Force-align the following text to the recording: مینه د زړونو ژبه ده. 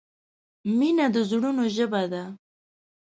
مینه 0.77 1.05
د 1.13 1.17
زړونو 1.29 1.63
ژبه 1.75 2.01
ده. 2.11 2.23